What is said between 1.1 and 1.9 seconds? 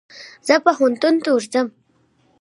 ته ورځم.